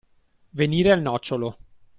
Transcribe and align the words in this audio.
Venire 0.53 0.89
al 0.91 1.03
nocciolo. 1.03 1.57